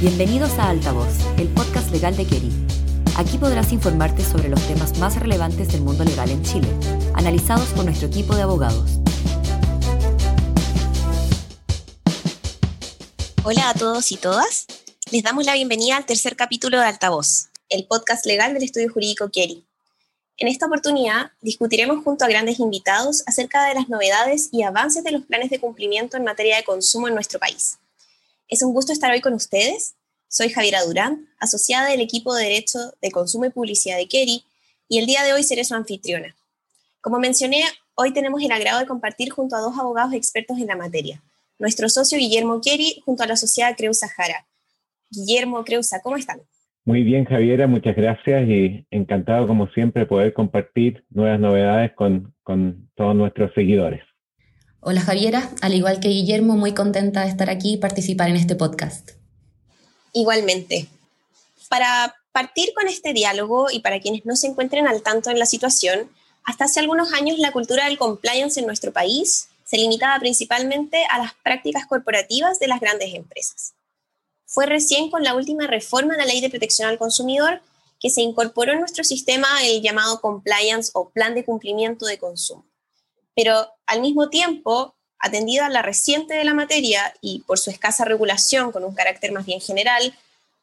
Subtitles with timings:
[0.00, 2.50] Bienvenidos a Altavoz, el podcast legal de Keri.
[3.16, 6.68] Aquí podrás informarte sobre los temas más relevantes del mundo legal en Chile,
[7.12, 8.92] analizados por nuestro equipo de abogados.
[13.44, 14.64] Hola a todos y todas.
[15.10, 19.28] Les damos la bienvenida al tercer capítulo de Altavoz, el podcast legal del estudio jurídico
[19.30, 19.66] Keri.
[20.38, 25.10] En esta oportunidad discutiremos junto a grandes invitados acerca de las novedades y avances de
[25.10, 27.79] los planes de cumplimiento en materia de consumo en nuestro país.
[28.50, 29.94] Es un gusto estar hoy con ustedes.
[30.26, 34.42] Soy Javiera Durán, asociada del equipo de Derecho de Consumo y Publicidad de Keri,
[34.88, 36.34] y el día de hoy seré su anfitriona.
[37.00, 37.62] Como mencioné,
[37.94, 41.22] hoy tenemos el agrado de compartir junto a dos abogados expertos en la materia.
[41.60, 44.44] Nuestro socio Guillermo Keri junto a la asociada Creusa Jara.
[45.10, 46.40] Guillermo, Creusa, ¿cómo están?
[46.84, 52.90] Muy bien, Javiera, muchas gracias y encantado como siempre poder compartir nuevas novedades con, con
[52.96, 54.02] todos nuestros seguidores.
[54.82, 58.56] Hola Javiera, al igual que Guillermo, muy contenta de estar aquí y participar en este
[58.56, 59.10] podcast.
[60.14, 60.88] Igualmente.
[61.68, 65.44] Para partir con este diálogo y para quienes no se encuentren al tanto en la
[65.44, 66.10] situación,
[66.44, 71.18] hasta hace algunos años la cultura del compliance en nuestro país se limitaba principalmente a
[71.18, 73.74] las prácticas corporativas de las grandes empresas.
[74.46, 77.60] Fue recién con la última reforma de la Ley de Protección al Consumidor
[78.00, 82.69] que se incorporó en nuestro sistema el llamado compliance o plan de cumplimiento de consumo
[83.34, 88.04] pero al mismo tiempo, atendida a la reciente de la materia y por su escasa
[88.04, 90.14] regulación con un carácter más bien general,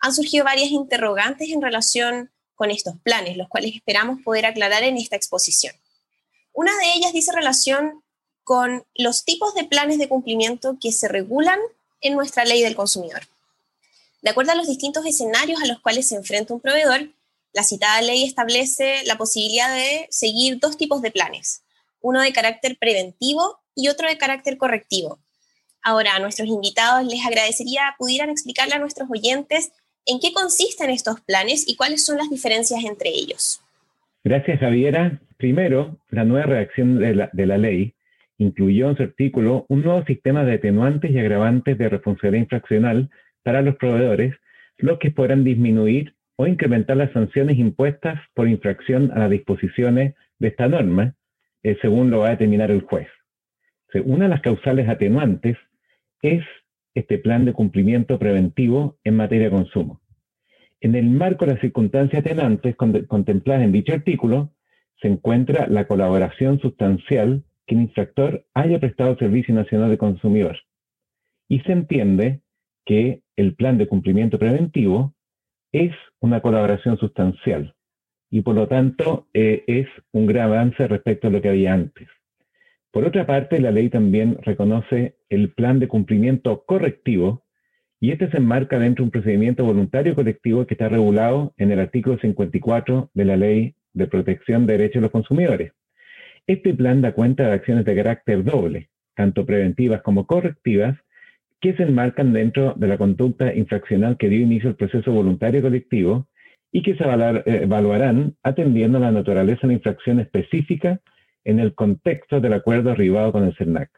[0.00, 4.96] han surgido varias interrogantes en relación con estos planes, los cuales esperamos poder aclarar en
[4.96, 5.74] esta exposición.
[6.52, 8.02] Una de ellas dice relación
[8.44, 11.58] con los tipos de planes de cumplimiento que se regulan
[12.00, 13.22] en nuestra ley del consumidor.
[14.22, 17.08] De acuerdo a los distintos escenarios a los cuales se enfrenta un proveedor,
[17.52, 21.62] la citada ley establece la posibilidad de seguir dos tipos de planes,
[22.00, 25.18] uno de carácter preventivo y otro de carácter correctivo.
[25.82, 29.72] Ahora, a nuestros invitados les agradecería pudieran explicarle a nuestros oyentes
[30.06, 33.60] en qué consisten estos planes y cuáles son las diferencias entre ellos.
[34.24, 35.20] Gracias, Javiera.
[35.38, 37.94] Primero, la nueva redacción de la, de la ley
[38.36, 43.10] incluyó en su artículo un nuevo sistema de atenuantes y agravantes de responsabilidad infraccional
[43.42, 44.34] para los proveedores,
[44.78, 50.48] los que podrán disminuir o incrementar las sanciones impuestas por infracción a las disposiciones de
[50.48, 51.14] esta norma,
[51.62, 53.08] eh, según lo va a determinar el juez.
[54.04, 55.56] Una de las causales atenuantes
[56.22, 56.44] es
[56.94, 60.00] este plan de cumplimiento preventivo en materia de consumo.
[60.80, 64.52] En el marco de las circunstancias atenuantes contempladas en dicho artículo,
[65.00, 70.58] se encuentra la colaboración sustancial que el infractor haya prestado Servicio Nacional de Consumidor.
[71.48, 72.40] Y se entiende
[72.84, 75.14] que el plan de cumplimiento preventivo
[75.72, 77.74] es una colaboración sustancial
[78.30, 82.08] y por lo tanto eh, es un gran avance respecto a lo que había antes.
[82.92, 87.44] Por otra parte, la ley también reconoce el plan de cumplimiento correctivo
[88.00, 91.80] y este se enmarca dentro de un procedimiento voluntario colectivo que está regulado en el
[91.80, 95.72] artículo 54 de la Ley de Protección de Derechos de los Consumidores.
[96.46, 100.96] Este plan da cuenta de acciones de carácter doble, tanto preventivas como correctivas,
[101.60, 106.26] que se enmarcan dentro de la conducta infraccional que dio inicio al proceso voluntario colectivo
[106.72, 111.00] y que se eh, evaluarán atendiendo a la naturaleza de la infracción específica
[111.44, 113.90] en el contexto del acuerdo arribado con el CERNAC.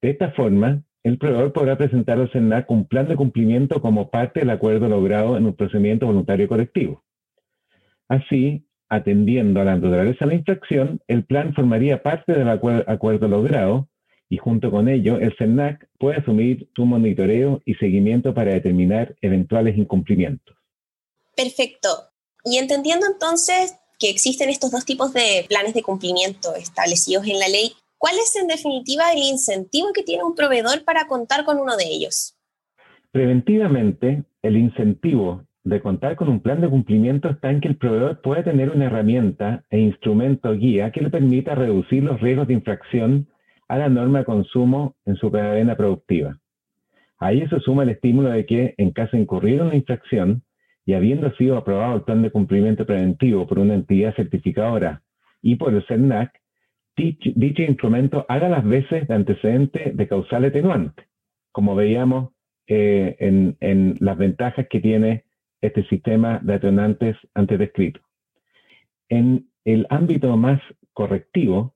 [0.00, 4.40] De esta forma, el proveedor podrá presentar al CERNAC un plan de cumplimiento como parte
[4.40, 7.02] del acuerdo logrado en un procedimiento voluntario colectivo.
[8.08, 13.88] Así, atendiendo a la naturaleza de la infracción, el plan formaría parte del acuerdo logrado
[14.28, 19.76] y junto con ello el CERNAC puede asumir su monitoreo y seguimiento para determinar eventuales
[19.76, 20.61] incumplimientos.
[21.36, 21.88] Perfecto.
[22.44, 27.48] Y entendiendo entonces que existen estos dos tipos de planes de cumplimiento establecidos en la
[27.48, 31.76] ley, ¿cuál es en definitiva el incentivo que tiene un proveedor para contar con uno
[31.76, 32.34] de ellos?
[33.12, 38.20] Preventivamente, el incentivo de contar con un plan de cumplimiento está en que el proveedor
[38.20, 43.28] puede tener una herramienta e instrumento guía que le permita reducir los riesgos de infracción
[43.68, 46.38] a la norma de consumo en su cadena productiva.
[47.18, 50.42] Ahí se suma el estímulo de que, en caso de incurrir una infracción,
[50.84, 55.02] y habiendo sido aprobado el plan de cumplimiento preventivo por una entidad certificadora
[55.40, 56.32] y por el CERNAC,
[56.96, 61.04] dicho instrumento haga las veces de antecedente de causal atenuante,
[61.52, 62.30] como veíamos
[62.66, 65.24] eh, en, en, las ventajas que tiene
[65.60, 68.00] este sistema de atenuantes antes descrito.
[69.08, 70.60] En el ámbito más
[70.92, 71.74] correctivo,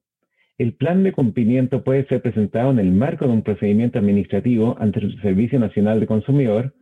[0.59, 5.01] el plan de cumplimiento puede ser presentado en el marco de un procedimiento administrativo ante
[5.01, 6.75] el Servicio Nacional de Consumidor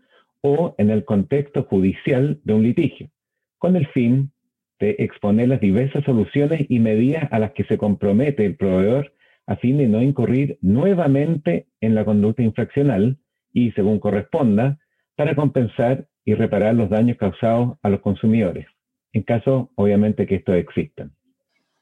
[0.47, 3.09] o en el contexto judicial de un litigio,
[3.57, 4.31] con el fin
[4.79, 9.15] de exponer las diversas soluciones y medidas a las que se compromete el proveedor
[9.47, 13.17] a fin de no incurrir nuevamente en la conducta infraccional
[13.55, 14.79] y, según corresponda,
[15.17, 18.67] para compensar y reparar los daños causados a los consumidores,
[19.15, 21.17] en caso obviamente que estos existan.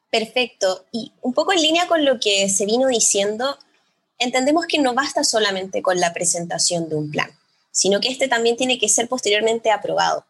[0.08, 0.86] Perfecto.
[0.92, 3.56] Y un poco en línea con lo que se vino diciendo,
[4.20, 7.30] entendemos que no basta solamente con la presentación de un plan,
[7.72, 10.24] sino que este también tiene que ser posteriormente aprobado.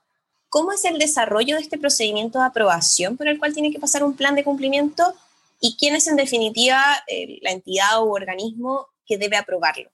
[0.48, 4.04] ¿Cómo es el desarrollo de este procedimiento de aprobación por el cual tiene que pasar
[4.04, 5.14] un plan de cumplimiento?
[5.60, 9.90] ¿Y quién es en definitiva eh, la entidad o organismo que debe aprobarlo?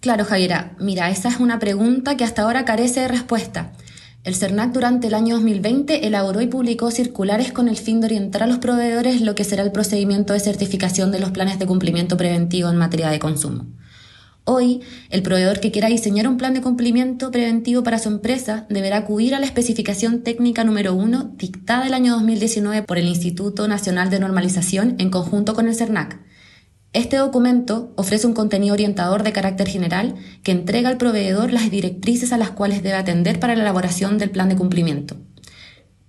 [0.00, 0.76] Claro, Javiera.
[0.78, 3.72] Mira, esa es una pregunta que hasta ahora carece de respuesta.
[4.22, 8.42] El CERNAC durante el año 2020 elaboró y publicó circulares con el fin de orientar
[8.42, 12.18] a los proveedores lo que será el procedimiento de certificación de los planes de cumplimiento
[12.18, 13.66] preventivo en materia de consumo.
[14.44, 18.98] Hoy, el proveedor que quiera diseñar un plan de cumplimiento preventivo para su empresa deberá
[18.98, 24.10] acudir a la especificación técnica número 1 dictada el año 2019 por el Instituto Nacional
[24.10, 26.20] de Normalización en conjunto con el CERNAC
[26.92, 32.32] este documento ofrece un contenido orientador de carácter general que entrega al proveedor las directrices
[32.32, 35.16] a las cuales debe atender para la elaboración del plan de cumplimiento.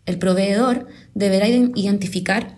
[0.07, 2.57] El proveedor deberá identificar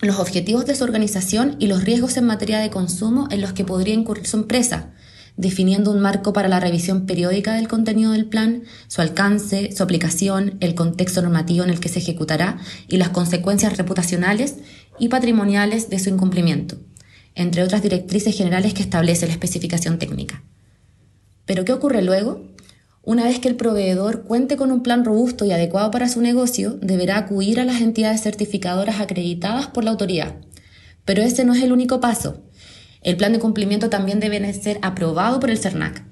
[0.00, 3.64] los objetivos de su organización y los riesgos en materia de consumo en los que
[3.64, 4.94] podría incurrir su empresa,
[5.38, 10.58] definiendo un marco para la revisión periódica del contenido del plan, su alcance, su aplicación,
[10.60, 12.58] el contexto normativo en el que se ejecutará
[12.88, 14.56] y las consecuencias reputacionales
[14.98, 16.76] y patrimoniales de su incumplimiento
[17.38, 20.42] entre otras directrices generales que establece la especificación técnica.
[21.46, 22.42] Pero ¿qué ocurre luego?
[23.04, 26.78] Una vez que el proveedor cuente con un plan robusto y adecuado para su negocio,
[26.82, 30.34] deberá acudir a las entidades certificadoras acreditadas por la autoridad.
[31.04, 32.42] Pero ese no es el único paso.
[33.02, 36.04] El plan de cumplimiento también debe ser aprobado por el CERNAC.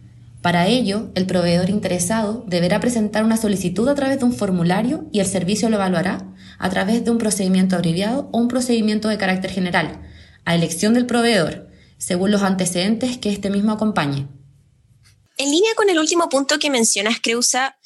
[0.43, 5.21] Para ello, el proveedor interesado deberá presentar una solicitud a través de un formulario y
[5.21, 9.50] el servicio lo evaluará a través de un procedimiento abreviado o un procedimiento de carácter
[9.50, 10.03] general,
[10.44, 11.69] a elección del proveedor,
[11.99, 14.29] según los antecedentes que este mismo acompañe.
[15.38, 17.77] En línea con el último punto que mencionas, Creusa,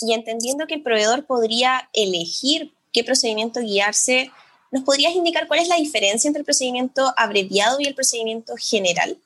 [0.00, 4.30] y entendiendo que el proveedor podría elegir qué procedimiento guiarse,
[4.70, 9.16] ¿nos podrías indicar cuál es la diferencia entre el procedimiento abreviado y el procedimiento general?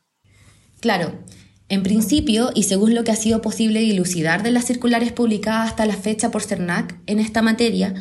[0.81, 1.19] Claro.
[1.71, 5.87] En principio, y según lo que ha sido posible dilucidar de las circulares publicadas hasta
[5.87, 7.95] la fecha por CERNAC en esta materia,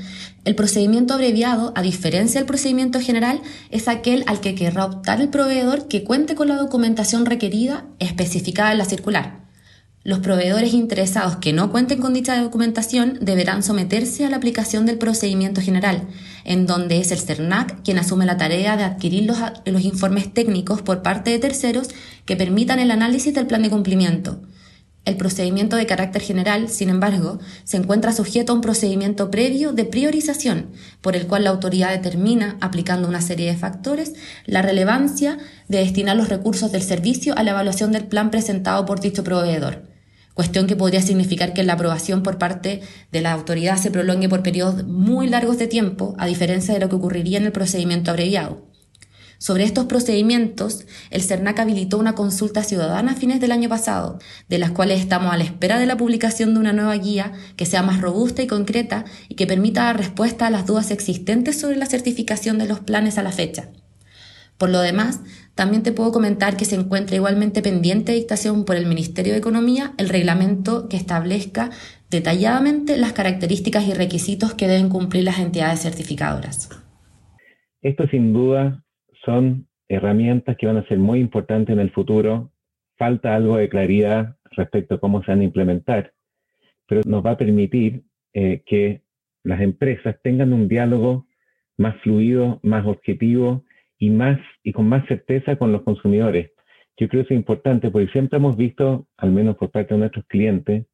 [0.43, 3.41] el procedimiento abreviado, a diferencia del procedimiento general,
[3.71, 8.73] es aquel al que querrá optar el proveedor que cuente con la documentación requerida especificada
[8.73, 9.43] en la circular.
[10.05, 14.97] Los proveedores interesados que no cuenten con dicha documentación deberán someterse a la aplicación del
[14.97, 16.09] procedimiento general,
[16.43, 21.03] en donde es el CERNAC quien asume la tarea de adquirir los, informes técnicos por
[21.03, 21.87] parte de terceros
[22.25, 24.41] que permitan el análisis del plan de cumplimiento.
[25.05, 29.85] El procedimiento de carácter general, sin embargo, se encuentra sujeto a un procedimiento previo de
[29.85, 34.15] priorización, por el cual la autoridad determina, aplicando una serie de factores,
[34.47, 35.37] la relevancia
[35.69, 39.92] de destinar los recursos del servicio a la evaluación del plan presentado por dicho proveedor,
[40.33, 42.81] cuestión que podría significar que la aprobación por parte
[43.11, 46.89] de la autoridad se prolongue por periodos muy largos de tiempo, a diferencia de lo
[46.89, 48.73] que ocurriría en el procedimiento abreviado.
[49.43, 54.57] Sobre estos procedimientos, el CERNAC habilitó una consulta ciudadana a fines del año pasado, de
[54.57, 57.83] las cuales estamos a la espera de la publicación de una nueva guía que sea
[57.83, 61.87] más robusta y concreta y que permita dar respuesta a las dudas existentes sobre la
[61.87, 63.67] certificación de los planes a la fecha.
[64.57, 65.19] Por lo demás,
[65.55, 69.39] también te puedo comentar que se encuentra igualmente pendiente de dictación por el Ministerio de
[69.39, 71.69] Economía el reglamento que establezca
[72.09, 76.69] detalladamente las características y requisitos que deben cumplir las entidades certificadoras.
[77.81, 78.83] Esto sin duda
[79.25, 82.51] son herramientas que van a ser muy importantes en el futuro.
[82.97, 86.13] Falta algo de claridad respecto a cómo se van a implementar,
[86.87, 89.01] pero nos va a permitir eh, que
[89.43, 91.27] las empresas tengan un diálogo
[91.77, 93.65] más fluido, más objetivo
[94.03, 96.51] y, más, y con más certeza con los consumidores.
[96.97, 100.25] Yo creo que es importante porque siempre hemos visto, al menos por parte de nuestros
[100.25, 100.87] clientes,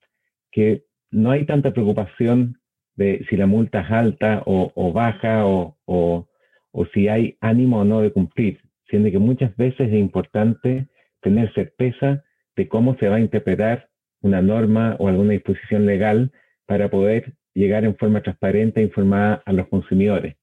[0.51, 2.59] que no hay tanta preocupación
[2.95, 8.01] de si la multa es alta o, baja o, o si hay ánimo o no
[8.01, 10.87] de cumplir, siendo que muchas veces es importante
[11.21, 12.23] tener certeza
[12.55, 13.89] de cómo se va a interpretar
[14.21, 16.31] una norma o alguna disposición legal
[16.67, 20.35] para poder llegar en forma transparente e informada a los consumidores.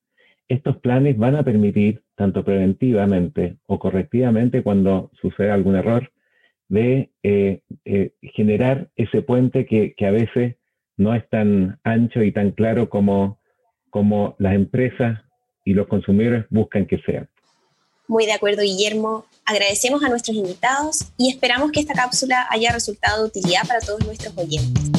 [0.49, 6.13] Estos planes van a permitir, tanto preventivamente o correctivamente, cuando suceda algún error,
[6.69, 10.57] de eh, eh, generar ese puente que, a veces
[10.97, 13.39] no es tan ancho y tan claro como,
[13.91, 15.21] como las empresas
[15.65, 17.29] y los consumidores buscan que sea.
[18.09, 19.27] Muy de acuerdo, Guillermo.
[19.45, 24.05] Agradecemos a nuestros invitados y esperamos que esta cápsula haya resultado de utilidad para todos
[24.05, 24.96] nuestros oyentes.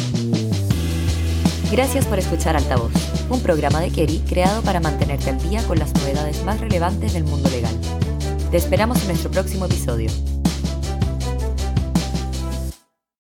[1.72, 2.94] Gracias por escuchar Altavoz,
[3.30, 7.26] un programa de Kerry creado para mantenerte al día con las novedades más relevantes del
[7.26, 7.76] mundo legal.
[8.52, 10.10] Te esperamos en nuestro próximo episodio.